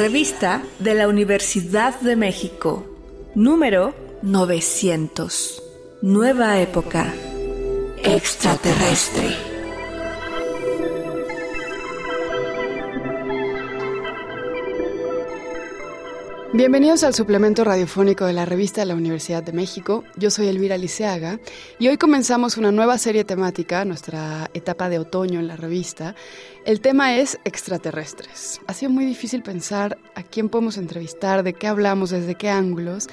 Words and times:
Revista 0.00 0.62
de 0.78 0.94
la 0.94 1.08
Universidad 1.08 2.00
de 2.00 2.16
México. 2.16 2.86
Número 3.34 3.94
900. 4.22 5.62
Nueva 6.00 6.58
época. 6.58 7.12
Extraterrestre. 8.02 9.49
Bienvenidos 16.52 17.04
al 17.04 17.14
suplemento 17.14 17.62
radiofónico 17.62 18.26
de 18.26 18.32
la 18.32 18.44
revista 18.44 18.80
de 18.80 18.86
la 18.88 18.96
Universidad 18.96 19.40
de 19.40 19.52
México. 19.52 20.02
Yo 20.16 20.32
soy 20.32 20.48
Elvira 20.48 20.76
Liceaga 20.76 21.38
y 21.78 21.86
hoy 21.86 21.96
comenzamos 21.96 22.56
una 22.56 22.72
nueva 22.72 22.98
serie 22.98 23.22
temática, 23.22 23.84
nuestra 23.84 24.50
etapa 24.52 24.88
de 24.88 24.98
otoño 24.98 25.38
en 25.38 25.46
la 25.46 25.54
revista. 25.54 26.16
El 26.66 26.80
tema 26.80 27.14
es 27.14 27.38
extraterrestres. 27.44 28.60
Ha 28.66 28.74
sido 28.74 28.90
muy 28.90 29.06
difícil 29.06 29.44
pensar 29.44 29.96
a 30.16 30.24
quién 30.24 30.48
podemos 30.48 30.76
entrevistar, 30.76 31.44
de 31.44 31.52
qué 31.52 31.68
hablamos, 31.68 32.10
desde 32.10 32.34
qué 32.34 32.48
ángulos 32.48 33.06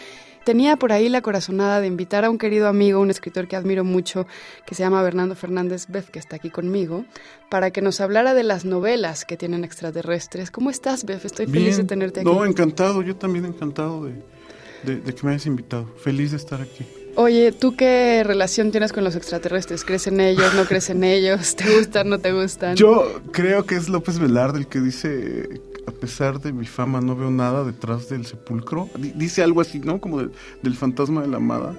tenía 0.48 0.78
por 0.78 0.94
ahí 0.94 1.10
la 1.10 1.22
corazonada 1.22 1.82
de 1.82 1.88
invitar 1.88 2.24
a 2.24 2.30
un 2.30 2.38
querido 2.38 2.70
amigo, 2.70 3.02
un 3.02 3.10
escritor 3.10 3.50
que 3.50 3.58
admiro 3.58 3.84
mucho, 3.84 4.28
que 4.66 4.76
se 4.76 4.82
llama 4.82 5.02
Bernardo 5.02 5.36
Fernández 5.36 5.88
Beff, 5.90 6.10
que 6.10 6.20
está 6.20 6.38
aquí 6.38 6.50
conmigo, 6.50 7.04
para 7.50 7.72
que 7.72 7.82
nos 7.82 8.00
hablara 8.00 8.34
de 8.34 8.44
las 8.44 8.64
novelas 8.64 9.26
que 9.26 9.36
tienen 9.36 9.66
extraterrestres. 9.66 10.50
¿Cómo 10.50 10.70
estás, 10.70 11.04
Beff? 11.04 11.26
Estoy 11.26 11.48
feliz 11.48 11.76
de 11.76 11.84
tenerte 11.84 12.22
aquí. 12.22 12.30
No, 12.30 12.46
encantado, 12.46 13.02
yo 13.02 13.18
también 13.18 13.44
encantado 13.44 14.06
de, 14.06 15.02
que 15.14 15.24
me 15.24 15.32
hayas 15.32 15.48
invitado. 15.48 15.86
Feliz 15.98 16.32
de 16.32 16.38
estar 16.38 16.62
aquí. 16.62 16.88
Oye, 17.16 17.52
¿tú 17.52 17.76
qué 17.76 18.24
relación 18.24 18.72
tienes 18.72 18.94
con 18.94 19.04
los 19.04 19.18
extraterrestres? 19.18 19.84
¿Crees 19.84 20.08
en 20.08 20.22
ellos? 20.22 20.54
¿No 20.56 20.64
crees 20.64 20.90
en 20.90 21.04
ellos? 21.04 21.56
¿Te 21.58 21.76
gustan? 21.76 22.08
¿No 22.08 22.20
te 22.20 22.32
gustan? 22.32 22.78
Yo 22.78 23.22
creo 23.34 23.66
que 23.66 23.76
es 23.76 23.90
López 23.90 24.18
Velarde 24.18 24.60
el 24.60 24.68
que 24.68 24.80
dice 24.80 25.60
a 25.88 25.92
pesar 25.92 26.40
de 26.40 26.52
mi 26.52 26.66
fama 26.66 27.00
no 27.00 27.16
veo 27.16 27.32
nada 27.32 27.64
detrás 27.64 28.10
del 28.10 28.26
sepulcro. 28.26 28.90
dice 29.16 29.42
algo 29.42 29.62
así, 29.62 29.80
¿no? 29.80 30.00
Como 30.00 30.20
del 30.20 30.76
fantasma 30.76 31.22
de 31.22 31.28
la 31.30 31.38
amada. 31.38 31.74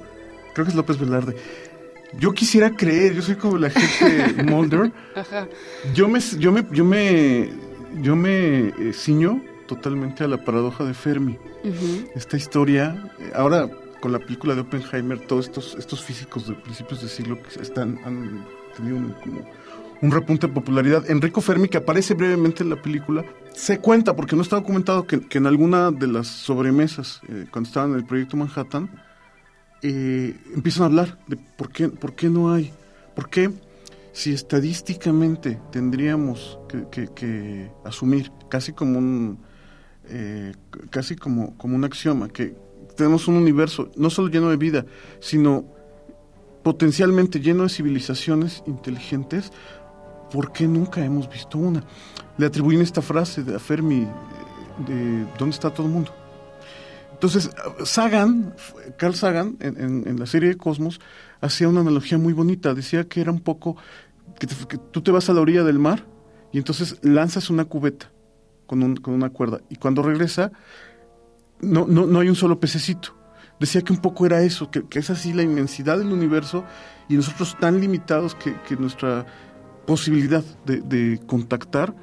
Creo 0.54 0.64
que 0.64 0.70
es 0.70 0.76
López 0.76 0.98
Velarde. 0.98 1.36
Yo 2.18 2.32
quisiera 2.32 2.74
creer, 2.74 3.14
yo 3.14 3.22
soy 3.22 3.34
como 3.36 3.58
la 3.58 3.68
gente 3.68 4.42
Mulder. 4.44 4.92
Ajá. 5.14 5.46
Yo 5.94 6.08
me, 6.08 6.20
yo 6.38 6.52
me, 6.52 6.66
yo 6.72 6.84
me, 6.84 7.50
yo 8.00 8.16
me 8.16 8.68
eh, 8.68 8.92
ciño 8.94 9.42
totalmente 9.66 10.24
a 10.24 10.28
la 10.28 10.42
paradoja 10.42 10.84
de 10.84 10.94
Fermi. 10.94 11.38
Esta 12.14 12.38
historia, 12.38 13.12
eh, 13.20 13.32
ahora 13.34 13.68
con 14.00 14.12
la 14.12 14.20
película 14.20 14.54
de 14.54 14.62
Oppenheimer, 14.62 15.18
todos 15.18 15.46
estos, 15.46 15.74
estos 15.78 16.02
físicos 16.02 16.48
de 16.48 16.54
principios 16.54 17.02
de 17.02 17.08
siglo 17.08 17.38
que 17.42 17.60
están, 17.60 18.00
han 18.04 18.46
tenido 18.74 18.96
un, 18.96 19.12
como 19.22 19.46
un 20.00 20.10
repunte 20.10 20.46
de 20.46 20.52
popularidad. 20.52 21.10
Enrico 21.10 21.40
Fermi, 21.40 21.68
que 21.68 21.78
aparece 21.78 22.14
brevemente 22.14 22.62
en 22.62 22.70
la 22.70 22.80
película, 22.80 23.24
se 23.58 23.80
cuenta, 23.80 24.14
porque 24.14 24.36
no 24.36 24.42
está 24.42 24.54
documentado, 24.54 25.04
que, 25.04 25.20
en 25.32 25.46
alguna 25.46 25.90
de 25.90 26.06
las 26.06 26.28
sobremesas, 26.28 27.20
eh, 27.28 27.46
cuando 27.50 27.66
estaban 27.66 27.90
en 27.90 27.96
el 27.96 28.04
proyecto 28.04 28.36
Manhattan, 28.36 28.88
eh, 29.82 30.36
empiezan 30.54 30.84
a 30.84 30.86
hablar 30.86 31.18
de 31.26 31.36
por 31.36 31.70
qué, 31.70 31.88
por 31.88 32.14
qué 32.14 32.30
no 32.30 32.52
hay, 32.52 32.72
por 33.16 33.28
qué 33.28 33.50
si 34.12 34.32
estadísticamente 34.32 35.60
tendríamos 35.72 36.58
que, 36.90 37.70
asumir 37.84 38.30
casi 38.48 38.72
como 38.72 38.98
un 38.98 39.38
eh, 40.08 40.54
casi 40.90 41.16
como, 41.16 41.56
como 41.58 41.76
un 41.76 41.84
axioma 41.84 42.28
que 42.28 42.56
tenemos 42.96 43.28
un 43.28 43.36
universo 43.36 43.90
no 43.96 44.08
solo 44.08 44.28
lleno 44.28 44.48
de 44.50 44.56
vida 44.56 44.86
sino 45.20 45.66
potencialmente 46.62 47.40
lleno 47.40 47.64
de 47.64 47.68
civilizaciones 47.68 48.62
inteligentes 48.66 49.52
¿por 50.30 50.52
qué 50.52 50.66
nunca 50.66 51.04
hemos 51.04 51.28
visto 51.30 51.58
una? 51.58 51.82
Le 52.36 52.46
atribuyen 52.46 52.82
esta 52.82 53.02
frase 53.02 53.44
a 53.54 53.58
Fermi 53.58 54.06
de 54.86 55.26
¿dónde 55.38 55.54
está 55.54 55.70
todo 55.70 55.86
el 55.86 55.92
mundo? 55.92 56.12
Entonces, 57.12 57.50
Sagan, 57.84 58.54
Carl 58.96 59.14
Sagan, 59.14 59.56
en, 59.58 60.18
la 60.20 60.26
serie 60.26 60.50
de 60.50 60.56
Cosmos, 60.56 61.00
hacía 61.40 61.68
una 61.68 61.80
analogía 61.80 62.16
muy 62.16 62.32
bonita. 62.32 62.74
Decía 62.74 63.08
que 63.08 63.20
era 63.20 63.32
un 63.32 63.40
poco 63.40 63.76
que, 64.38 64.46
tú 64.92 65.02
te 65.02 65.10
vas 65.10 65.28
a 65.28 65.32
la 65.32 65.40
orilla 65.40 65.64
del 65.64 65.80
mar 65.80 66.06
y 66.52 66.58
entonces 66.58 66.98
lanzas 67.02 67.50
una 67.50 67.64
cubeta 67.64 68.12
con, 68.66 68.96
con 68.96 69.14
una 69.14 69.30
cuerda 69.30 69.60
y 69.68 69.76
cuando 69.76 70.02
regresa 70.02 70.52
no, 71.60 71.86
no, 71.88 72.06
no, 72.06 72.20
hay 72.20 72.28
un 72.28 72.36
solo 72.36 72.60
pececito. 72.60 73.16
Decía 73.58 73.82
que 73.82 73.92
un 73.92 74.00
poco 74.00 74.24
era 74.24 74.42
eso, 74.42 74.70
que, 74.70 74.84
es 74.92 75.10
así 75.10 75.32
la 75.32 75.42
inmensidad 75.42 75.98
del 75.98 76.12
universo 76.12 76.64
y 77.08 77.14
nosotros 77.14 77.56
tan 77.58 77.80
limitados 77.80 78.36
que 78.36 78.76
nuestra 78.76 79.26
posibilidad 79.88 80.44
de, 80.66 81.18
contactar 81.26 81.94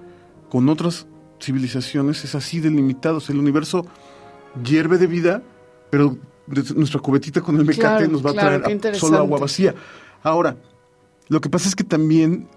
con 0.50 0.70
otras 0.70 1.06
civilizaciones 1.40 2.24
es 2.24 2.34
así 2.34 2.60
de 2.60 2.72
limitados. 2.72 3.30
El 3.30 3.38
universo 3.38 3.86
hierve 4.64 4.98
de 4.98 5.06
vida, 5.06 5.44
pero 5.92 6.18
nuestra 6.76 7.00
cubetita 7.00 7.42
con 7.42 7.58
el 7.58 7.64
mecate 7.64 8.08
nos 8.08 8.26
va 8.26 8.32
a 8.32 8.34
traer 8.34 8.96
solo 8.96 9.20
agua 9.20 9.40
vacía. 9.40 9.76
Ahora, 10.24 10.58
lo 11.28 11.40
que 11.42 11.48
pasa 11.48 11.70
es 11.70 11.76
que 11.76 11.84
también, 11.84 12.48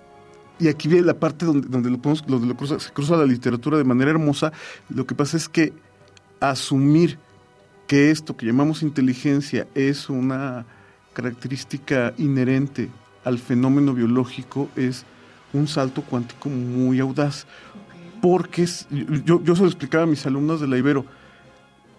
y 0.59 0.69
aquí 0.69 0.89
viene 0.89 1.05
la 1.05 1.21
parte 1.21 1.45
donde, 1.45 1.69
donde 1.69 1.91
lo, 1.91 1.99
podemos, 1.99 2.27
donde 2.27 2.47
lo 2.47 2.57
cruza, 2.57 2.81
se 2.81 2.91
cruza 2.91 3.15
la 3.15 3.27
literatura 3.27 3.77
de 3.77 3.85
manera 3.85 4.11
hermosa, 4.11 4.51
lo 4.89 5.07
que 5.07 5.15
pasa 5.15 5.37
es 5.37 5.47
que 5.51 5.75
asumir 6.41 7.19
que 7.87 8.11
esto 8.11 8.35
que 8.35 8.47
llamamos 8.47 8.83
inteligencia 8.83 9.67
es 9.75 10.09
una 10.09 10.65
característica 11.13 12.15
inherente 12.17 12.89
al 13.25 13.39
fenómeno 13.39 13.93
biológico 13.93 14.71
es 14.75 15.05
un 15.53 15.69
salto 15.69 16.03
cuántico 16.03 16.49
muy 16.49 17.01
audaz. 17.01 17.47
Porque 18.21 18.67
yo, 19.25 19.43
yo 19.43 19.55
se 19.55 19.63
lo 19.63 19.69
explicaba 19.69 20.05
a 20.05 20.07
mis 20.07 20.27
alumnos 20.27 20.61
de 20.61 20.67
la 20.67 20.77
Ibero. 20.77 21.05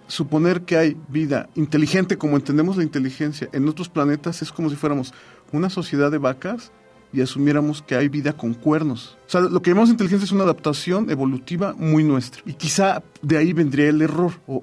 Suponer 0.08 0.62
que 0.62 0.76
hay 0.76 0.98
vida 1.08 1.50
inteligente, 1.56 2.18
como 2.18 2.36
entendemos 2.36 2.78
la 2.78 2.84
inteligencia, 2.84 3.48
en 3.54 3.68
otros 3.70 3.90
planetas 3.90 4.42
es 4.42 4.52
como 4.52 4.70
si 4.70 4.76
fuéramos 4.76 5.14
una 5.52 5.70
sociedad 5.70 6.12
de 6.12 6.18
vacas 6.18 6.72
y 7.14 7.22
asumiéramos 7.22 7.82
que 7.82 7.96
hay 7.96 8.10
vida 8.10 8.34
con 8.34 8.54
cuernos. 8.54 9.18
O 9.28 9.30
sea, 9.30 9.42
lo 9.42 9.62
que 9.62 9.72
llamamos 9.72 9.90
inteligencia 9.90 10.26
es 10.26 10.31
una 10.31 10.44
adaptación 10.44 11.10
evolutiva 11.10 11.74
muy 11.78 12.04
nuestra. 12.04 12.42
Y 12.46 12.54
quizá 12.54 13.04
de 13.22 13.38
ahí 13.38 13.54
vendría 13.54 13.90
el 13.90 14.02
error 14.02 14.34
o, 14.48 14.56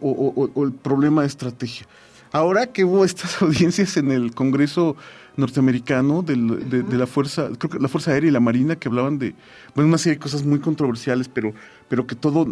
o 0.55 0.65
el 0.65 0.73
problema 0.73 1.23
de 1.23 1.29
estrategia. 1.29 1.87
Ahora 2.33 2.67
que 2.67 2.85
hubo 2.85 3.05
estas 3.05 3.41
audiencias 3.43 3.97
en 3.97 4.11
el 4.11 4.35
Congreso 4.35 4.97
norteamericano 5.37 6.23
de, 6.23 6.37
la 6.37 7.07
fuerza, 7.07 7.51
creo 7.59 7.71
que 7.71 7.79
la 7.79 7.89
fuerza 7.89 8.13
aérea 8.13 8.29
y 8.29 8.33
la 8.33 8.41
marina 8.41 8.77
que 8.77 8.89
hablaban 8.89 9.19
de, 9.19 9.35
bueno, 9.75 9.89
una 9.89 9.99
serie 9.99 10.17
de 10.17 10.21
cosas 10.21 10.45
muy 10.45 10.59
controversiales, 10.59 11.29
pero, 11.29 11.53
pero 11.89 12.07
que 12.07 12.15
todo 12.15 12.47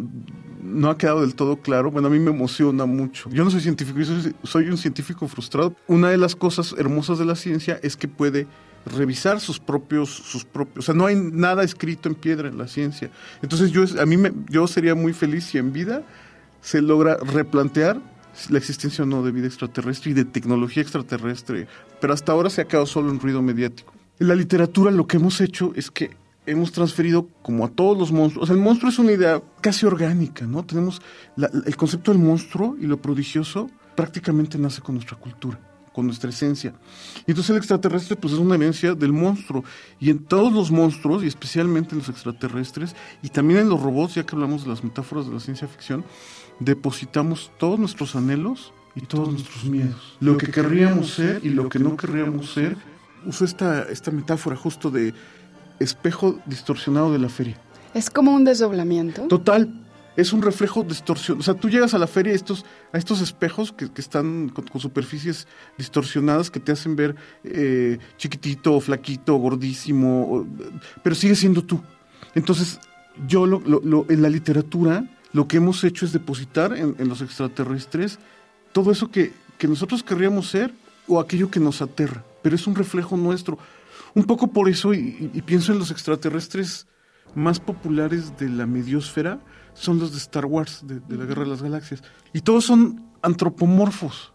no 0.62 0.91
ha 0.91 0.99
quedado 0.99 1.22
del 1.22 1.34
todo 1.34 1.56
claro. 1.56 1.91
Bueno, 1.91 2.09
a 2.09 2.11
mí 2.11 2.19
me 2.19 2.31
emociona 2.31 2.87
mucho. 2.87 3.31
Yo 3.31 3.45
no 3.45 3.50
soy 3.50 3.61
científico, 3.61 3.99
yo 3.99 4.21
soy, 4.21 4.34
soy 4.43 4.69
un 4.69 4.78
científico 4.78 5.27
frustrado. 5.28 5.75
Una 5.87 6.11
de 6.11 6.19
las 6.19 6.37
cosas 6.37 6.75
hermosas 6.78 7.19
de 7.19 7.25
la 7.25 7.37
ciencia 7.37 7.78
es 7.83 7.97
que 7.97 8.09
puede 8.09 8.47
revisar 8.87 9.41
sus 9.41 9.59
propios, 9.59 10.11
sus 10.11 10.45
propios, 10.45 10.84
o 10.84 10.87
sea, 10.87 10.95
no 10.95 11.06
hay 11.06 11.16
nada 11.16 11.65
escrito 11.65 12.09
en 12.09 12.15
piedra 12.15 12.49
en 12.49 12.59
la 12.59 12.69
ciencia. 12.69 13.11
Entonces 13.43 13.71
yo, 13.71 13.84
a 14.01 14.06
mí 14.06 14.16
me, 14.16 14.33
yo 14.49 14.66
sería 14.66 14.95
muy 14.95 15.12
feliz 15.12 15.45
si 15.45 15.59
en 15.59 15.72
vida 15.72 16.03
se 16.61 16.83
logra 16.83 17.16
replantear 17.16 18.01
la 18.50 18.59
existencia 18.59 19.05
o 19.05 19.06
no 19.06 19.22
de 19.22 19.33
vida 19.33 19.47
extraterrestre 19.47 20.11
y 20.11 20.15
de 20.15 20.25
tecnología 20.25 20.83
extraterrestre, 20.83 21.67
pero 22.00 22.12
hasta 22.12 22.33
ahora 22.33 22.50
se 22.50 22.61
ha 22.61 22.65
quedado 22.67 22.87
solo 22.87 23.11
en 23.11 23.21
ruido 23.21 23.43
mediático. 23.43 23.93
En 24.19 24.28
la 24.28 24.34
literatura 24.34 24.91
lo 24.91 25.06
que 25.06 25.17
hemos 25.17 25.41
hecho 25.41 25.72
es 25.75 25.91
que 25.91 26.11
hemos 26.47 26.72
transferido 26.72 27.28
como 27.43 27.65
a 27.65 27.69
todos 27.69 27.99
los 27.99 28.12
monstruos, 28.12 28.45
o 28.45 28.47
sea, 28.47 28.56
el 28.56 28.62
monstruo 28.62 28.91
es 28.91 28.99
una 28.99 29.12
idea 29.12 29.43
casi 29.61 29.87
orgánica, 29.87 30.47
¿no? 30.47 30.65
Tenemos 30.65 31.00
el 31.37 31.77
concepto 31.77 32.12
del 32.12 32.21
monstruo 32.21 32.77
y 32.81 32.87
lo 32.87 33.00
prodigioso 33.00 33.71
prácticamente 33.97 34.59
nace 34.59 34.83
con 34.83 34.97
nuestra 34.97 35.16
cultura 35.16 35.59
con 35.94 36.06
nuestra 36.06 36.31
esencia. 36.31 36.75
Y 37.27 37.31
entonces 37.31 37.50
el 37.50 37.56
extraterrestre 37.56 38.16
pues 38.16 38.34
es 38.34 38.38
una 38.38 38.56
herencia 38.56 38.94
del 38.94 39.13
monstruo. 39.13 39.65
Y 40.01 40.10
en 40.10 40.18
todos 40.18 40.53
los 40.53 40.71
monstruos, 40.71 41.22
y 41.22 41.28
especialmente 41.28 41.92
en 41.92 42.01
los 42.01 42.09
extraterrestres, 42.09 42.95
y 43.22 43.28
también 43.28 43.60
en 43.60 43.68
los 43.68 43.80
robots, 43.80 44.16
ya 44.16 44.27
que 44.27 44.34
hablamos 44.34 44.65
de 44.65 44.71
las 44.71 44.83
metáforas 44.83 45.27
de 45.27 45.33
la 45.33 45.41
ciencia 45.41 45.68
ficción, 45.68 46.04
depositamos 46.59 47.53
todos 47.59 47.78
nuestros 47.78 48.16
anhelos 48.16 48.72
y 48.97 49.03
todos 49.03 49.30
nuestros 49.30 49.65
miedos. 49.65 50.16
Lo 50.21 50.36
que 50.36 50.48
querríamos 50.48 51.15
ser 51.15 51.41
y 51.45 51.51
lo 51.51 51.68
que 51.68 51.78
no 51.78 51.97
querríamos 51.97 52.53
ser. 52.53 52.77
Uso 53.24 53.45
esta, 53.45 53.84
esta 53.84 54.10
metáfora 54.10 54.57
justo 54.57 54.91
de 54.91 55.15
espejo 55.78 56.41
distorsionado 56.45 57.13
de 57.13 57.18
la 57.21 57.28
feria. 57.28 57.57
Es 57.95 58.10
como 58.10 58.34
un 58.34 58.45
desdoblamiento. 58.45 59.22
Total, 59.28 59.84
es 60.16 60.33
un 60.33 60.43
reflejo 60.43 60.83
distorsionado. 60.83 61.41
O 61.41 61.43
sea, 61.43 61.55
tú 61.55 61.69
llegas 61.69 61.95
a 61.95 61.99
la 61.99 62.07
feria 62.07 62.33
a 62.33 62.37
estos, 62.37 62.65
a 62.93 62.99
estos 62.99 63.21
espejos 63.21 63.72
que, 63.72 63.89
están 63.97 64.49
con, 64.49 64.81
superficies 64.81 65.47
distorsionadas 65.77 66.51
que 66.51 66.61
te 66.61 66.72
hacen 66.72 66.97
ver 66.97 67.16
eh, 67.43 67.99
chiquitito, 68.16 68.81
flaquito, 68.81 69.34
gordísimo, 69.37 70.47
pero 71.03 71.15
sigue 71.15 71.34
siendo 71.34 71.63
tú. 71.63 71.81
Entonces, 72.34 72.81
yo 73.27 73.47
lo, 73.47 74.07
en 74.09 74.22
la 74.22 74.28
literatura 74.28 75.05
lo 75.33 75.49
que 75.49 75.57
hemos 75.57 75.83
hecho 75.83 76.05
es 76.07 76.13
depositar 76.13 76.77
en, 76.77 77.09
los 77.09 77.21
extraterrestres 77.21 78.19
todo 78.72 78.93
eso 78.93 79.11
que, 79.11 79.33
nosotros 79.66 80.03
querríamos 80.03 80.49
ser 80.49 80.75
o 81.09 81.19
aquello 81.19 81.51
que 81.51 81.59
nos 81.59 81.81
aterra, 81.81 82.22
pero 82.43 82.55
es 82.55 82.66
un 82.66 82.75
reflejo 82.75 83.16
nuestro. 83.16 83.59
Un 84.15 84.25
poco 84.25 84.49
por 84.49 84.69
eso, 84.69 84.93
y, 84.93 85.43
pienso 85.47 85.72
en 85.72 85.78
los 85.78 85.91
extraterrestres 85.91 86.87
más 87.34 87.61
populares 87.61 88.37
de 88.39 88.49
la 88.51 88.66
mediosfera 88.66 89.41
son 89.74 89.98
los 89.98 90.12
de 90.12 90.18
Star 90.18 90.47
Wars, 90.47 90.82
de, 90.84 91.00
la 91.16 91.24
Guerra 91.24 91.44
de 91.44 91.50
las 91.50 91.62
Galaxias. 91.62 92.03
Y 92.32 92.41
todos 92.41 92.65
son 92.65 93.04
antropomorfos. 93.22 94.32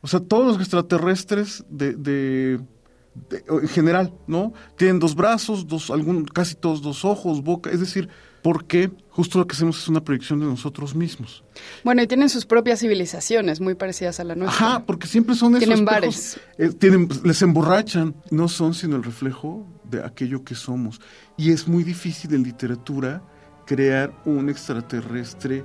O 0.00 0.06
sea, 0.06 0.20
todos 0.20 0.46
los 0.46 0.58
extraterrestres 0.58 1.64
de, 1.68 2.60
en 3.48 3.68
general, 3.68 4.14
¿no? 4.26 4.52
Tienen 4.76 4.98
dos 4.98 5.14
brazos, 5.14 5.66
dos, 5.66 5.90
algún, 5.90 6.24
casi 6.24 6.54
todos 6.54 6.82
dos 6.82 7.04
ojos, 7.04 7.42
boca, 7.42 7.70
es 7.70 7.80
decir, 7.80 8.08
porque 8.42 8.90
justo 9.10 9.38
lo 9.38 9.46
que 9.46 9.56
hacemos 9.56 9.78
es 9.78 9.88
una 9.88 10.02
proyección 10.02 10.38
de 10.38 10.46
nosotros 10.46 10.94
mismos. 10.94 11.42
Bueno, 11.82 12.02
y 12.02 12.06
tienen 12.06 12.28
sus 12.28 12.46
propias 12.46 12.80
civilizaciones 12.80 13.60
muy 13.60 13.74
parecidas 13.74 14.20
a 14.20 14.24
la 14.24 14.36
nuestra. 14.36 14.66
Ajá, 14.66 14.86
porque 14.86 15.08
siempre 15.08 15.34
son 15.34 15.56
esos 15.56 15.66
Tienen 15.66 15.84
bares. 15.84 16.38
Eh, 16.56 16.68
tienen, 16.68 17.08
les 17.24 17.42
emborrachan, 17.42 18.14
no 18.30 18.48
son 18.48 18.74
sino 18.74 18.96
el 18.96 19.02
reflejo 19.02 19.66
de 19.84 20.04
aquello 20.04 20.44
que 20.44 20.54
somos. 20.54 21.00
Y 21.36 21.50
es 21.50 21.66
muy 21.66 21.82
difícil 21.82 22.32
en 22.34 22.44
literatura 22.44 23.22
crear 23.68 24.12
un 24.24 24.48
extraterrestre 24.48 25.62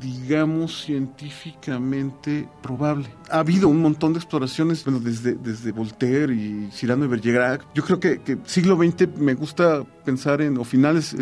digamos, 0.00 0.84
científicamente 0.84 2.48
probable. 2.60 3.08
Ha 3.30 3.38
habido 3.38 3.68
un 3.68 3.80
montón 3.80 4.12
de 4.12 4.18
exploraciones, 4.18 4.84
bueno, 4.84 5.00
desde, 5.00 5.34
desde 5.34 5.70
Voltaire 5.70 6.34
y 6.34 6.68
Cyrano 6.72 7.02
de 7.02 7.08
Bergerac. 7.08 7.64
Yo 7.74 7.84
creo 7.84 8.00
que, 8.00 8.38
siglo 8.44 8.76
XX 8.76 9.16
me 9.16 9.34
gusta 9.34 9.84
pensar 10.04 10.42
en, 10.42 10.58
o 10.58 10.64
finales, 10.64 11.14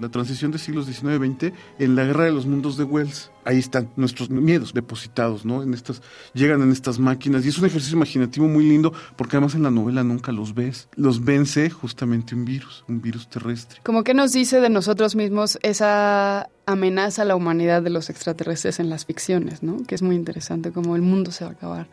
la 0.00 0.10
transición 0.10 0.50
de 0.50 0.58
siglos 0.58 0.86
XIX-XX, 0.86 1.52
en 1.78 1.96
la 1.96 2.04
guerra 2.04 2.24
de 2.24 2.32
los 2.32 2.46
mundos 2.46 2.76
de 2.76 2.84
Wells. 2.84 3.30
Ahí 3.46 3.58
están 3.58 3.90
nuestros 3.96 4.28
miedos 4.28 4.74
depositados, 4.74 5.44
¿no? 5.44 5.62
En 5.62 5.72
estas, 5.72 6.02
llegan 6.34 6.60
en 6.62 6.72
estas 6.72 6.98
máquinas 6.98 7.46
y 7.46 7.48
es 7.48 7.58
un 7.58 7.66
ejercicio 7.66 7.96
imaginativo 7.96 8.46
muy 8.48 8.68
lindo 8.68 8.92
porque 9.16 9.36
además 9.36 9.54
en 9.54 9.62
la 9.62 9.70
novela 9.70 10.04
nunca 10.04 10.32
los 10.32 10.54
ves. 10.54 10.88
Los 10.96 11.24
vence 11.24 11.70
justamente 11.70 12.34
un 12.34 12.44
virus, 12.44 12.84
un 12.88 13.00
virus 13.00 13.28
terrestre. 13.28 13.80
¿Cómo 13.84 14.04
que 14.04 14.14
nos 14.14 14.32
dice 14.32 14.60
de 14.60 14.68
nosotros 14.68 15.16
mismos 15.16 15.58
esa 15.62 16.48
amenaza 16.66 17.22
a 17.22 17.24
la 17.24 17.36
humanidad 17.36 17.82
de 17.82 17.90
los 17.90 18.10
extraterrestres 18.10 18.80
en 18.80 18.90
las 18.90 19.06
ficciones, 19.06 19.62
¿no? 19.62 19.84
Que 19.84 19.94
es 19.94 20.02
muy 20.02 20.16
interesante, 20.16 20.72
como 20.72 20.96
el 20.96 21.02
mundo 21.02 21.30
se 21.30 21.44
va 21.44 21.52
a 21.52 21.54
acabar 21.54 21.88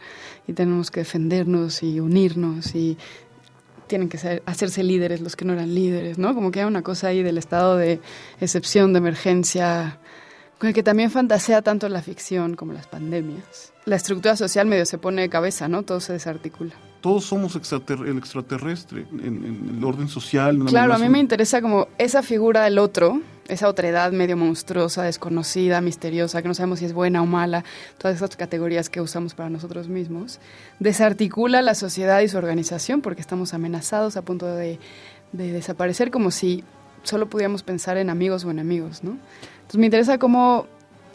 y 0.48 0.54
tenemos 0.54 0.90
que 0.90 1.02
defendernos 1.02 1.84
y 1.84 2.00
unirnos 2.00 2.74
y 2.74 2.98
tienen 3.88 4.10
que 4.10 4.18
ser, 4.18 4.42
hacerse 4.48 4.84
líderes 4.84 5.22
los 5.22 5.36
que 5.36 5.46
no 5.46 5.54
eran 5.54 5.76
líderes, 5.76 6.18
¿no? 6.18 6.34
Como 6.34 6.52
que 6.52 6.62
hay 6.62 6.66
una 6.66 6.82
cosa 6.82 7.08
ahí 7.10 7.22
del 7.22 7.38
estado 7.38 7.78
de 7.78 8.00
excepción, 8.42 8.94
de 8.94 8.98
emergencia, 8.98 10.00
que 10.72 10.84
también 10.84 11.12
fantasea 11.12 11.62
tanto 11.62 11.90
la 11.90 12.02
ficción 12.02 12.56
como 12.56 12.72
las 12.72 12.88
pandemias. 12.88 13.74
La 13.86 13.98
estructura 13.98 14.38
social 14.38 14.66
medio 14.66 14.86
se 14.86 14.98
pone 14.98 15.24
de 15.24 15.30
cabeza, 15.30 15.68
¿no? 15.68 15.84
Todo 15.84 16.00
se 16.00 16.14
desarticula. 16.14 16.74
Todos 17.02 17.26
somos 17.26 17.54
el 17.56 18.18
extraterrestre 18.18 19.06
en, 19.12 19.76
el 19.78 19.84
orden 19.84 20.08
social. 20.08 20.58
Claro, 20.68 20.94
a 20.94 20.98
mí 20.98 21.10
me 21.10 21.20
interesa 21.20 21.62
como 21.62 21.90
esa 21.98 22.24
figura 22.24 22.64
del 22.64 22.80
otro, 22.80 23.20
esa 23.50 23.68
otredad 23.68 24.14
medio 24.14 24.38
monstruosa, 24.38 25.04
desconocida, 25.04 25.82
misteriosa, 25.82 26.42
que 26.42 26.48
no 26.48 26.54
sabemos 26.54 26.80
si 26.80 26.86
es 26.86 26.94
buena 26.94 27.22
o 27.22 27.26
mala, 27.26 27.66
todas 27.98 28.16
esas 28.16 28.38
categorías 28.38 28.90
que 28.90 29.02
usamos 29.02 29.34
para 29.34 29.50
nosotros 29.50 29.90
mismos, 29.90 30.40
desarticula 30.80 31.62
la 31.62 31.76
sociedad 31.76 32.22
y 32.22 32.30
su 32.30 32.38
organización 32.38 33.02
porque 33.02 33.20
estamos 33.20 33.54
amenazados 33.54 34.16
a 34.16 34.22
punto 34.22 34.46
de, 34.46 34.80
desaparecer 35.34 36.10
como 36.10 36.32
si 36.32 36.64
solo 37.04 37.30
pudiéramos 37.30 37.64
pensar 37.64 37.98
en 37.98 38.10
amigos 38.10 38.46
o 38.46 38.52
enemigos, 38.52 39.04
¿no? 39.04 39.18
Entonces 39.62 39.80
me 39.80 39.86
interesa 39.86 40.18
cómo, 40.18 40.68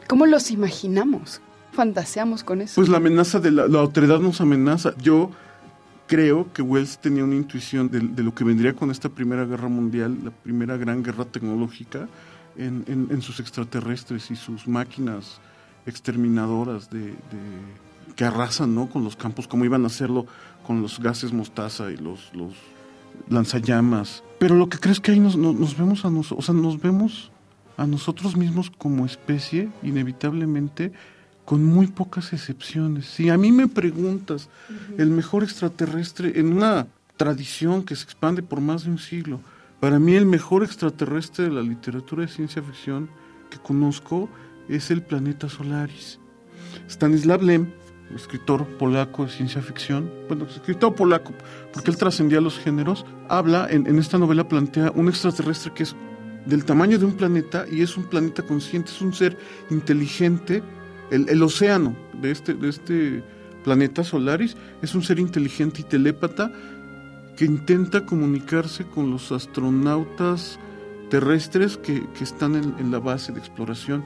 cómo 0.07 0.27
los 0.27 0.51
imaginamos, 0.51 1.41
fantaseamos 1.73 2.45
con 2.45 2.61
eso. 2.61 2.75
Pues 2.77 2.89
la 2.89 2.99
amenaza 2.99 3.41
de 3.41 3.51
la, 3.51 3.67
la 3.67 3.83
otredad 3.83 4.21
nos 4.21 4.41
amenaza. 4.41 4.95
Yo 4.99 5.31
creo 6.09 6.51
que 6.53 6.63
Wells 6.63 6.99
tenía 6.99 7.23
una 7.23 7.37
intuición 7.37 7.89
de, 7.91 8.23
lo 8.23 8.35
que 8.35 8.43
vendría 8.43 8.73
con 8.73 8.91
esta 8.91 9.09
Primera 9.09 9.45
Guerra 9.45 9.69
Mundial, 9.69 10.19
la 10.25 10.31
primera 10.31 10.77
gran 10.77 11.05
guerra 11.05 11.27
tecnológica, 11.27 12.09
en, 12.57 13.23
sus 13.23 13.39
extraterrestres 13.39 14.33
y 14.33 14.37
sus 14.37 14.67
máquinas 14.67 15.39
exterminadoras 15.87 16.91
de, 16.91 17.15
que 18.17 18.25
arrasan 18.25 18.75
¿no? 18.75 18.89
con 18.89 19.05
los 19.05 19.15
campos, 19.15 19.47
como 19.47 19.65
iban 19.65 19.85
a 19.85 19.87
hacerlo 19.87 20.27
con 20.67 20.83
los 20.83 20.99
gases 20.99 21.33
mostaza 21.33 21.93
y 21.93 21.97
los 21.99 22.33
lanzallamas. 23.29 24.23
Pero 24.39 24.55
lo 24.55 24.69
que 24.69 24.79
creo 24.79 24.93
es 24.93 25.01
que 25.01 25.13
ahí 25.13 25.21
nos, 25.21 25.37
vemos 25.77 26.05
a 26.05 26.11
nosotros, 26.11 26.39
o 26.39 26.43
sea, 26.43 26.55
nos 26.55 26.81
vemos 26.81 27.31
a 27.77 27.87
nosotros 27.87 28.37
mismos 28.37 28.71
como 28.71 29.07
especie, 29.07 29.69
inevitablemente, 29.83 30.93
con 31.45 31.65
muy 31.65 31.87
pocas 31.87 32.33
excepciones. 32.33 33.07
Si 33.07 33.31
a 33.31 33.39
mí 33.39 33.53
me 33.53 33.69
preguntas, 33.69 34.49
el 34.99 35.11
mejor 35.11 35.45
extraterrestre 35.45 36.39
en 36.39 36.53
una 36.53 36.87
tradición 37.17 37.85
que 37.85 37.97
se 37.97 38.05
expande 38.05 38.43
por 38.43 38.61
más 38.61 38.85
de 38.85 38.91
un 38.91 38.99
siglo, 38.99 39.41
para 39.81 39.99
mí 39.99 40.15
el 40.15 40.27
mejor 40.27 40.65
extraterrestre 40.65 41.45
de 41.45 41.51
la 41.53 41.63
literatura 41.63 42.23
de 42.23 42.29
ciencia 42.29 42.63
ficción 42.63 43.09
que 43.51 43.59
conozco 43.59 44.29
es 44.69 44.91
el 44.91 45.03
planeta 45.03 45.49
Solaris. 45.49 46.19
Stanislav 46.89 47.43
Lem, 47.43 47.71
escritor 48.15 48.67
polaco 48.79 49.25
de 49.25 49.31
ciencia 49.31 49.61
ficción, 49.63 50.11
bueno, 50.29 50.47
escritor 50.47 50.95
polaco, 50.95 51.33
porque 51.73 51.91
él 51.91 51.97
trascendía 51.97 52.41
los 52.41 52.59
géneros, 52.59 53.05
habla, 53.29 53.67
en, 53.71 53.87
en 53.87 53.99
esta 53.99 54.19
novela 54.19 54.49
plantea 54.49 54.93
un 54.95 55.09
extraterrestre 55.09 55.73
que 55.75 55.83
es 55.85 55.97
del 56.47 56.65
tamaño 56.65 56.99
de 56.99 57.05
un 57.05 57.13
planeta 57.13 57.67
y 57.71 57.83
es 57.83 57.97
un 57.97 58.05
planeta 58.05 58.43
consciente, 58.43 58.91
es 58.91 59.03
un 59.03 59.13
ser 59.13 59.37
inteligente 59.71 60.63
el, 61.11 61.43
océano 61.43 61.97
de 62.21 62.31
este, 62.31 62.55
de 62.55 62.69
este 62.69 63.23
planeta 63.65 64.05
Solaris 64.05 64.57
es 64.83 64.95
un 64.95 65.03
ser 65.03 65.19
inteligente 65.19 65.81
y 65.81 65.85
telépata 65.85 66.53
que 67.37 67.45
intenta 67.45 68.05
comunicarse 68.05 68.85
con 68.85 69.11
los 69.11 69.33
astronautas 69.33 70.59
terrestres 71.09 71.77
que, 71.77 72.05
están 72.21 72.57
en, 72.57 72.91
la 72.91 72.99
base 72.99 73.33
de 73.33 73.39
exploración. 73.39 74.05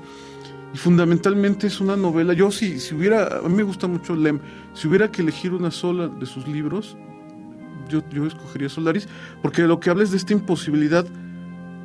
Y 0.75 0.79
fundamentalmente 0.79 1.67
es 1.67 1.81
una 1.81 1.97
novela. 1.97 2.33
Yo, 2.33 2.51
si, 2.51 2.81
si 2.81 2.95
hubiera, 2.95 3.39
a 3.39 3.49
mí 3.49 3.55
me 3.55 3.63
gusta 3.63 3.87
mucho 3.87 4.17
Lem, 4.17 4.41
si 4.73 4.89
hubiera 4.89 5.11
que 5.11 5.23
elegir 5.23 5.53
una 5.53 5.71
sola 5.71 6.09
de 6.09 6.27
sus 6.27 6.49
libros, 6.49 6.97
yo, 7.89 8.03
yo 8.11 8.27
escogería 8.27 8.69
Solaris, 8.69 9.09
porque 9.43 9.63
lo 9.63 9.81
que 9.81 9.91
habla 9.91 10.03
es 10.03 10.13
de 10.13 10.17
esta 10.17 10.33
imposibilidad 10.33 11.05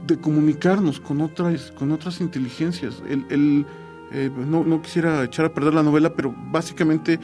de 0.05 0.17
comunicarnos 0.17 1.01
con 1.01 1.19
otras, 1.19 1.71
con 1.71 1.91
otras 1.91 2.21
inteligencias. 2.21 3.03
el, 3.09 3.65
eh, 4.11 4.31
no, 4.35 4.63
no, 4.63 4.81
quisiera 4.81 5.23
echar 5.23 5.45
a 5.45 5.53
perder 5.53 5.73
la 5.73 5.83
novela, 5.83 6.13
pero 6.13 6.33
básicamente, 6.51 7.19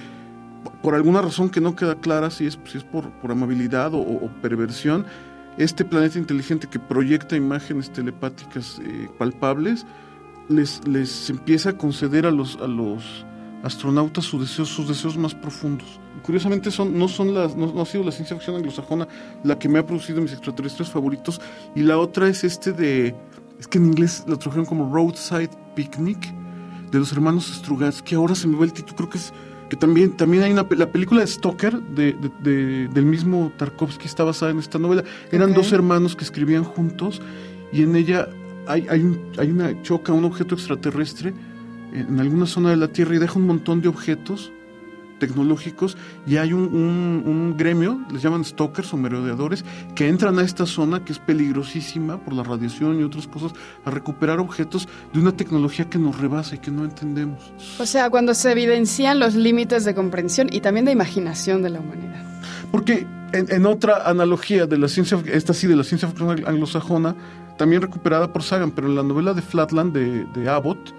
por 0.82 0.96
alguna 0.96 1.22
razón 1.22 1.50
que 1.50 1.62
no 1.62 1.76
queda 1.76 1.96
clara, 1.96 2.30
si 2.30 2.46
es, 2.46 2.60
si 2.66 2.78
es 2.78 2.84
por, 2.84 3.10
por 3.22 3.32
amabilidad 3.32 3.92
o, 3.94 4.30
perversión, 4.42 5.06
este 5.58 5.86
planeta 5.86 6.18
inteligente 6.18 6.68
que 6.68 6.80
proyecta 6.80 7.36
imágenes 7.36 7.92
telepáticas 7.92 8.82
eh, 8.84 9.08
palpables, 9.18 9.86
les, 10.50 10.86
les 10.88 11.30
empieza 11.30 11.72
a 11.72 11.78
conceder 11.78 12.26
a 12.26 12.32
los, 12.32 12.58
a 12.58 12.68
los 12.68 13.26
astronautas 13.64 14.26
sus 14.26 14.42
deseos, 14.42 14.70
sus 14.70 14.88
deseos 14.88 15.18
más 15.18 15.34
profundos. 15.34 16.00
curiosamente 16.22 16.70
son, 16.70 16.98
no, 16.98 17.08
son 17.08 17.34
las, 17.34 17.56
no, 17.56 17.82
ha 17.82 17.86
sido 17.86 18.04
la 18.04 18.12
ciencia 18.12 18.36
ficción 18.36 18.58
anglosajona 18.58 19.08
la 19.44 19.58
que 19.58 19.70
me 19.70 19.80
ha 19.80 19.86
producido 19.86 20.22
mis 20.22 20.34
extraterrestres 20.34 20.90
favoritos, 20.90 21.40
y 21.76 21.82
la 21.82 21.98
otra 21.98 22.28
es 22.28 22.44
este 22.44 22.74
de, 22.74 23.16
es 23.60 23.68
que 23.68 23.78
en 23.78 23.86
inglés 23.86 24.26
lo 24.28 24.38
trajeron 24.38 24.66
como 24.66 24.94
Roadside 24.94 25.52
Picnic, 25.76 26.34
de 26.92 27.00
los 27.00 27.12
hermanos 27.12 27.46
Strugatsky, 27.46 28.16
ahora 28.16 28.36
se 28.36 28.48
me 28.48 28.58
va 28.58 28.66
el 28.66 28.74
título, 28.74 28.96
creo 28.98 29.10
que 29.10 29.18
es 29.18 29.34
que 29.70 29.78
también, 29.78 30.16
también 30.16 30.44
hay 30.44 30.52
una 30.52 30.68
la 30.70 30.92
película 30.92 31.22
de 31.22 31.28
Stoker 31.28 31.82
de, 31.82 32.14
del 32.94 33.06
mismo 33.06 33.52
Tarkovsky 33.58 34.06
está 34.06 34.24
basada 34.24 34.52
en 34.52 34.60
esta 34.60 34.78
novela. 34.78 35.04
Eran 35.32 35.52
dos 35.56 35.72
hermanos 35.72 36.16
que 36.16 36.24
escribían 36.24 36.64
juntos 36.64 37.24
y 37.72 37.82
en 37.82 37.96
ella 37.96 38.28
hay, 38.68 38.88
hay, 38.90 39.02
un, 39.02 39.32
hay 39.38 39.52
una 39.52 39.82
choca, 39.82 40.14
un 40.14 40.26
objeto 40.26 40.56
extraterrestre 40.56 41.34
en 41.94 42.20
alguna 42.20 42.46
zona 42.46 42.72
de 42.72 42.78
la 42.78 42.88
Tierra 42.88 43.16
y 43.16 43.20
deja 43.20 43.38
un 43.38 43.48
montón 43.48 43.82
de 43.82 43.88
objetos 43.88 44.52
tecnológicos 45.24 45.96
y 46.28 46.36
hay 46.36 46.52
un, 46.52 46.64
un, 47.26 47.56
gremio, 47.56 47.98
les 48.12 48.22
llaman 48.22 48.44
stalkers 48.44 48.94
o 48.94 48.98
merodeadores, 48.98 49.64
que 49.96 50.10
entran 50.10 50.38
a 50.38 50.44
esta 50.44 50.66
zona 50.66 51.06
que 51.06 51.14
es 51.14 51.20
peligrosísima 51.20 52.18
por 52.18 52.34
la 52.34 52.44
radiación 52.44 53.00
y 53.00 53.04
otras 53.04 53.26
cosas, 53.28 53.54
a 53.86 53.90
recuperar 53.90 54.42
objetos 54.42 54.90
de 55.14 55.20
una 55.22 55.32
tecnología 55.32 55.90
que 55.90 55.98
nos 55.98 56.20
rebasa 56.20 56.56
y 56.56 56.58
que 56.58 56.72
no 56.72 56.84
entendemos. 56.84 57.54
O 57.80 57.86
sea, 57.86 58.10
cuando 58.10 58.34
se 58.34 58.52
evidencian 58.52 59.18
los 59.18 59.34
límites 59.34 59.86
de 59.86 59.96
comprensión 59.96 60.50
y 60.52 60.60
también 60.60 60.86
de 60.86 60.92
imaginación 60.92 61.62
de 61.62 61.70
la 61.70 61.80
humanidad. 61.80 62.26
Porque 62.70 63.08
en, 63.32 63.66
otra 63.66 64.10
analogía 64.10 64.66
de 64.66 64.78
la 64.78 64.90
ciencia, 64.90 65.18
esta 65.32 65.54
sí 65.54 65.68
de 65.68 65.78
la 65.78 65.86
ciencia 65.86 66.10
ficción 66.10 66.46
anglosajona, 66.46 67.16
también 67.58 67.82
recuperada 67.82 68.34
por 68.34 68.44
Sagan, 68.44 68.72
pero 68.72 68.88
en 68.88 68.96
la 68.96 69.04
novela 69.04 69.34
de 69.34 69.42
Flatland 69.42 69.94
de, 69.94 70.50
Abbott, 70.50 70.94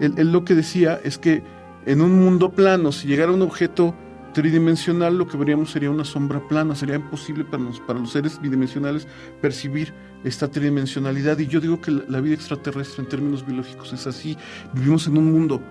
él 0.00 0.32
lo 0.32 0.46
que 0.46 0.54
decía 0.54 0.98
es 1.04 1.18
que 1.18 1.42
en 1.86 2.00
un 2.02 2.18
mundo 2.18 2.50
plano, 2.50 2.92
si 2.92 3.06
llegara 3.06 3.32
un 3.32 3.42
objeto 3.42 3.94
tridimensional, 4.36 5.16
lo 5.16 5.26
que 5.26 5.38
veríamos 5.38 5.70
sería 5.70 5.90
una 5.90 6.04
sombra 6.04 6.46
plana. 6.46 6.74
Sería 6.74 6.96
imposible 6.96 7.42
para, 7.42 7.64
para 7.86 7.98
los 7.98 8.12
seres 8.12 8.38
bidimensionales 8.38 9.08
percibir 9.40 9.94
esta 10.24 10.46
tridimensionalidad. 10.48 11.38
Y 11.38 11.46
yo 11.46 11.58
digo 11.58 11.80
que 11.80 11.90
la, 11.90 12.20
vida 12.20 12.34
extraterrestre 12.34 13.02
en 13.02 13.08
términos 13.08 13.46
biológicos 13.46 13.94
es 13.94 14.06
así. 14.06 14.36
Vivimos 14.74 15.06
en 15.06 15.16
un 15.16 15.32
mundo 15.32 15.62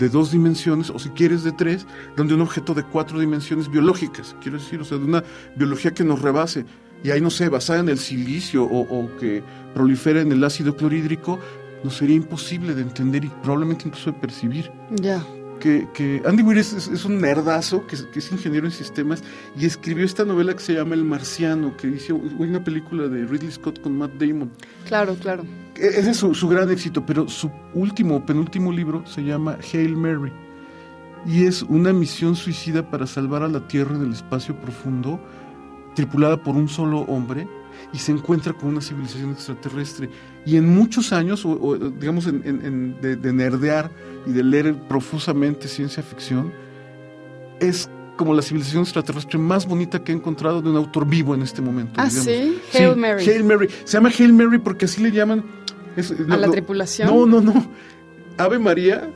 de 0.00 0.08
dos 0.08 0.32
dimensiones, 0.32 0.90
o 0.90 0.98
si 0.98 1.10
quieres 1.10 1.44
de 1.44 1.52
tres, 1.52 1.86
donde 2.16 2.34
un 2.34 2.40
objeto 2.40 2.74
de 2.74 2.82
cuatro 2.82 3.20
dimensiones 3.20 3.70
biológicas, 3.70 4.34
quiero 4.40 4.58
decir, 4.58 4.80
o 4.80 4.84
sea, 4.84 4.98
de 4.98 5.04
una 5.04 5.22
biología 5.54 5.92
que 5.92 6.02
nos 6.02 6.20
rebase, 6.20 6.64
y 7.04 7.10
ahí 7.10 7.20
no 7.20 7.30
sé, 7.30 7.48
basada 7.48 7.78
en 7.78 7.90
el 7.90 7.98
silicio 7.98 8.64
o, 8.64 8.80
o 8.80 9.16
que 9.18 9.44
prolifera 9.72 10.20
en 10.20 10.32
el 10.32 10.42
ácido 10.42 10.74
clorhídrico, 10.74 11.38
nos 11.84 11.96
sería 11.96 12.16
imposible 12.16 12.74
de 12.74 12.82
entender 12.82 13.24
y 13.24 13.28
probablemente 13.42 13.86
incluso 13.86 14.10
de 14.10 14.18
percibir. 14.18 14.72
Ya. 14.90 15.22
Que, 15.60 15.86
que 15.94 16.22
Andy 16.26 16.42
Weir 16.42 16.58
es, 16.58 16.72
es- 16.72 16.88
es 16.88 17.04
un 17.04 17.20
nerdazo, 17.20 17.86
que 17.86 17.94
es, 17.94 18.02
que 18.04 18.18
es 18.18 18.32
ingeniero 18.32 18.66
en 18.66 18.72
sistemas, 18.72 19.22
y 19.58 19.66
escribió 19.66 20.04
esta 20.04 20.24
novela 20.24 20.54
que 20.54 20.60
se 20.60 20.72
llama 20.74 20.94
El 20.94 21.04
Marciano, 21.04 21.76
que 21.76 21.86
hizo 21.88 22.16
una 22.16 22.64
película 22.64 23.08
de 23.08 23.26
Ridley 23.26 23.52
Scott 23.52 23.80
con 23.80 23.96
Matt 23.98 24.12
Damon. 24.18 24.50
Claro, 24.86 25.14
claro. 25.20 25.44
E- 25.76 25.86
Ese 26.00 26.10
es 26.10 26.16
su, 26.16 26.34
su 26.34 26.48
gran 26.48 26.70
éxito, 26.70 27.04
pero 27.04 27.28
su 27.28 27.50
último, 27.74 28.24
penúltimo 28.24 28.72
libro 28.72 29.04
se 29.06 29.22
llama 29.22 29.58
Hail 29.72 29.96
Mary. 29.96 30.32
Y 31.26 31.44
es 31.44 31.62
una 31.62 31.92
misión 31.92 32.34
suicida 32.34 32.90
para 32.90 33.06
salvar 33.06 33.42
a 33.42 33.48
la 33.48 33.68
Tierra 33.68 33.98
del 33.98 34.12
espacio 34.14 34.56
profundo, 34.56 35.20
tripulada 35.94 36.42
por 36.42 36.56
un 36.56 36.68
solo 36.68 37.00
hombre, 37.00 37.46
y 37.92 37.98
se 37.98 38.12
encuentra 38.12 38.52
con 38.52 38.68
una 38.70 38.80
civilización 38.80 39.32
extraterrestre. 39.32 40.08
Y 40.46 40.56
en 40.56 40.68
muchos 40.68 41.12
años, 41.12 41.44
o, 41.44 41.50
o, 41.50 41.76
digamos, 41.76 42.26
en, 42.26 42.42
en- 42.44 42.64
en- 42.64 43.00
de, 43.00 43.16
de 43.16 43.32
nerdear 43.32 43.90
y 44.26 44.32
de 44.32 44.42
leer 44.42 44.74
profusamente 44.88 45.68
ciencia 45.68 46.02
ficción, 46.02 46.52
es 47.60 47.88
como 48.16 48.34
la 48.34 48.42
civilización 48.42 48.82
extraterrestre 48.82 49.38
más 49.38 49.66
bonita 49.66 50.02
que 50.04 50.12
he 50.12 50.14
encontrado 50.14 50.60
de 50.60 50.68
un 50.70 50.76
autor 50.76 51.06
vivo 51.06 51.34
en 51.34 51.42
este 51.42 51.62
momento. 51.62 51.92
Ah, 51.96 52.08
digamos. 52.08 52.24
sí. 52.24 52.58
Hail 52.78 52.94
Sí, 52.94 53.00
Mary. 53.00 53.24
Hail 53.26 53.44
Mary. 53.44 53.68
Se 53.84 53.92
llama 53.96 54.10
Hail 54.18 54.32
Mary 54.32 54.58
porque 54.58 54.84
así 54.84 55.02
le 55.02 55.10
llaman. 55.10 55.44
es- 55.96 56.10
A 56.10 56.14
lo- 56.24 56.36
la 56.36 56.50
tripulación. 56.50 57.08
No, 57.08 57.24
no, 57.26 57.40
no. 57.40 57.66
Ave 58.36 58.58
María 58.58 59.10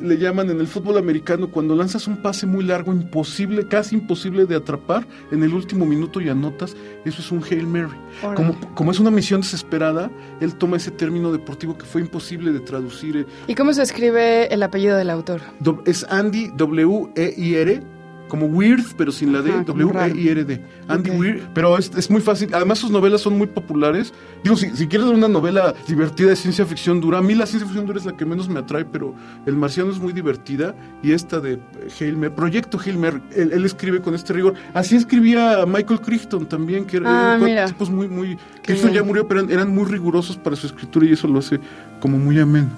le 0.00 0.18
llaman 0.18 0.50
en 0.50 0.60
el 0.60 0.66
fútbol 0.66 0.98
americano 0.98 1.50
cuando 1.50 1.74
lanzas 1.74 2.06
un 2.06 2.18
pase 2.18 2.46
muy 2.46 2.64
largo, 2.64 2.92
imposible, 2.92 3.66
casi 3.66 3.96
imposible 3.96 4.46
de 4.46 4.56
atrapar 4.56 5.06
en 5.30 5.42
el 5.42 5.54
último 5.54 5.86
minuto 5.86 6.20
y 6.20 6.28
anotas. 6.28 6.76
Eso 7.04 7.20
es 7.20 7.32
un 7.32 7.42
Hail 7.42 7.66
Mary. 7.66 7.96
Como, 8.34 8.58
como 8.74 8.90
es 8.90 9.00
una 9.00 9.10
misión 9.10 9.40
desesperada, 9.40 10.10
él 10.40 10.54
toma 10.54 10.76
ese 10.76 10.90
término 10.90 11.32
deportivo 11.32 11.76
que 11.76 11.84
fue 11.84 12.00
imposible 12.02 12.52
de 12.52 12.60
traducir. 12.60 13.16
eh, 13.16 13.26
¿Y 13.46 13.54
cómo 13.54 13.72
se 13.72 13.82
escribe 13.82 14.52
el 14.52 14.62
apellido 14.62 14.96
del 14.96 15.10
autor? 15.10 15.40
Es 15.86 16.04
Andy 16.08 16.50
W-E-I-R, 16.56 17.82
como 18.30 18.46
Weird, 18.46 18.84
pero 18.96 19.12
sin 19.12 19.34
la 19.34 19.42
D, 19.42 19.50
Ajá. 19.50 19.64
W-E-I-R-D. 19.64 20.60
Andy 20.88 21.10
Ok. 21.10 21.18
Weird, 21.18 21.40
pero 21.52 21.76
es, 21.76 21.90
es 21.94 22.10
muy 22.10 22.22
fácil. 22.22 22.48
Además, 22.54 22.78
sus 22.78 22.90
novelas 22.90 23.20
son 23.20 23.36
muy 23.36 23.46
populares. 23.48 24.14
Digo, 24.42 24.56
si, 24.56 24.70
si 24.74 24.86
quieres 24.86 25.06
una 25.08 25.28
novela 25.28 25.74
divertida 25.86 26.30
de 26.30 26.36
ciencia 26.36 26.64
ficción 26.64 27.02
dura, 27.02 27.18
a 27.18 27.22
mí 27.22 27.34
la 27.34 27.44
ciencia 27.44 27.66
ficción 27.66 27.84
dura 27.84 27.98
es 27.98 28.06
la 28.06 28.16
que 28.16 28.24
menos 28.24 28.48
me 28.48 28.60
atrae, 28.60 28.86
pero 28.86 29.14
El 29.44 29.56
Marciano 29.56 29.90
es 29.90 29.98
muy 29.98 30.14
divertida. 30.14 30.74
Y 31.02 31.12
esta 31.12 31.40
de 31.40 31.58
Hail 32.00 32.16
Mary, 32.16 32.32
Proyecto 32.34 32.78
Hail 32.82 32.96
Mary, 32.96 33.20
él, 33.36 33.50
él 33.52 33.64
escribe 33.66 34.00
con 34.00 34.14
este 34.14 34.32
rigor. 34.32 34.54
Así 34.72 34.96
escribía 34.96 35.66
Michael 35.66 36.00
Crichton 36.00 36.46
también, 36.46 36.86
que 36.86 37.00
Ah, 37.04 37.38
eran 37.40 37.68
tipos 37.68 37.90
muy, 37.90 38.08
muy. 38.08 38.38
Crichton 38.62 38.92
ya 38.92 39.02
murió, 39.02 39.26
pero 39.28 39.40
eran, 39.40 39.50
eran 39.52 39.74
muy 39.74 39.84
rigurosos 39.84 40.36
para 40.36 40.54
su 40.56 40.66
escritura 40.66 41.04
y 41.06 41.12
eso 41.12 41.26
lo 41.28 41.40
hace 41.40 41.58
como 42.00 42.16
muy 42.16 42.38
ameno. 42.38 42.68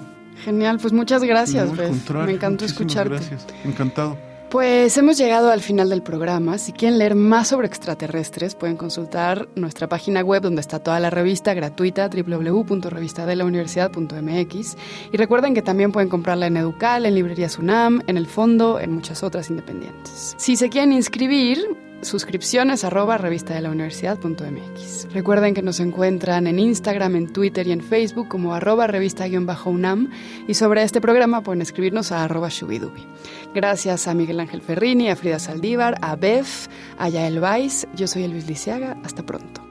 Genial, 0.43 0.77
pues 0.81 0.91
muchas 0.91 1.23
gracias, 1.23 1.71
No, 1.71 1.83
contrario, 1.83 2.25
Me 2.25 2.33
encantó 2.33 2.65
escucharte. 2.65 3.09
Gracias, 3.11 3.45
encantado. 3.63 4.17
Pues 4.53 4.95
hemos 4.99 5.17
llegado 5.17 5.49
al 5.49 5.61
final 5.61 5.89
del 5.89 6.03
programa. 6.03 6.59
Si 6.59 6.73
quieren 6.73 6.99
leer 6.99 7.15
más 7.15 7.47
sobre 7.47 7.65
extraterrestres, 7.65 8.53
pueden 8.53 8.77
consultar 8.77 9.49
nuestra 9.55 9.89
página 9.89 10.21
web 10.21 10.43
donde 10.43 10.61
está 10.61 10.77
toda 10.77 10.99
la 10.99 11.09
revista 11.09 11.55
gratuita 11.55 12.07
www.revistadelauniversidad.mx 12.07 14.77
y 15.11 15.17
recuerden 15.17 15.55
que 15.55 15.63
también 15.63 15.91
pueden 15.91 16.07
comprarla 16.07 16.45
en 16.45 16.57
Educal, 16.57 17.07
en 17.07 17.15
Librerías 17.15 17.57
UNAM, 17.57 18.03
en 18.05 18.15
El 18.15 18.27
Fondo, 18.27 18.79
en 18.79 18.91
muchas 18.91 19.23
otras 19.23 19.49
independientes. 19.49 20.35
Si 20.37 20.55
se 20.55 20.69
quieren 20.69 20.93
inscribir, 20.93 21.57
suscripciones 22.03 22.83
arroba 22.83 23.17
revista 23.17 23.53
de 23.53 23.61
la 23.61 23.71
universidad.mx. 23.71 25.13
Recuerden 25.13 25.53
que 25.53 25.61
nos 25.61 25.79
encuentran 25.79 26.47
en 26.47 26.59
Instagram, 26.59 27.15
en 27.15 27.33
Twitter 27.33 27.67
y 27.67 27.71
en 27.71 27.81
Facebook 27.81 28.27
como 28.27 28.53
arroba 28.53 28.87
revista-unam 28.87 30.09
y 30.47 30.53
sobre 30.53 30.83
este 30.83 31.01
programa 31.01 31.41
pueden 31.41 31.61
escribirnos 31.61 32.11
a 32.11 32.23
arroba 32.23 32.49
shubidubi. 32.49 33.05
Gracias 33.53 34.07
a 34.07 34.13
Miguel 34.13 34.39
Ángel 34.39 34.61
Ferrini, 34.61 35.09
a 35.09 35.15
Frida 35.15 35.39
Saldívar, 35.39 35.95
a 36.01 36.15
Bef, 36.15 36.67
a 36.97 37.09
Yael 37.09 37.39
Weiss. 37.39 37.87
Yo 37.95 38.07
soy 38.07 38.23
Elvis 38.23 38.47
Lisiaga. 38.47 38.97
Hasta 39.03 39.25
pronto. 39.25 39.61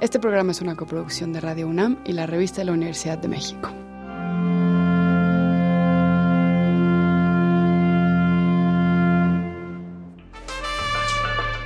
Este 0.00 0.20
programa 0.20 0.52
es 0.52 0.60
una 0.60 0.76
coproducción 0.76 1.32
de 1.32 1.40
Radio 1.40 1.66
UNAM 1.66 1.98
y 2.04 2.12
la 2.12 2.26
revista 2.26 2.60
de 2.60 2.66
la 2.66 2.72
Universidad 2.72 3.18
de 3.18 3.28
México. 3.28 3.70